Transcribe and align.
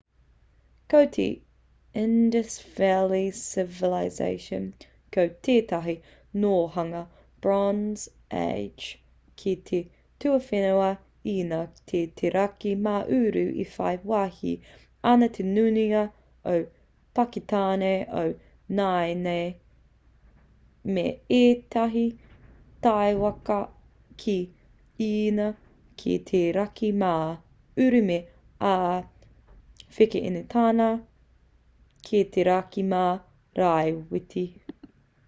ko 0.93 1.01
te 1.15 1.25
indus 2.03 2.55
valley 2.77 3.27
civilization 3.39 4.63
ko 5.15 5.25
tētahi 5.47 5.93
nōhanga 6.45 7.01
bronze 7.45 8.07
age 8.41 8.85
ki 9.41 9.53
te 9.69 9.79
tuawhenua 10.23 10.87
īnia 11.35 11.59
ki 11.91 12.01
te 12.21 12.31
raki 12.37 12.73
mā 12.87 12.93
uru 13.19 13.43
e 13.65 13.65
whai 13.75 13.91
wāhi 14.13 14.53
ana 15.13 15.29
te 15.37 15.45
nuinga 15.51 16.01
o 16.55 16.57
pakitāne 17.19 17.93
o 18.23 18.25
nāianei 18.81 20.95
me 20.97 21.05
ētahi 21.41 22.05
takiwā 22.87 23.61
ki 24.25 24.37
īnia 25.11 25.51
ki 26.03 26.15
te 26.31 26.43
raki 26.59 26.91
mā 27.03 27.13
uru 27.87 28.01
me 28.11 28.17
āwhekenetāna 28.69 30.87
ki 32.09 32.21
te 32.37 32.43
raki 32.51 32.83
mā 32.95 33.03
rāwhiti 33.61 34.45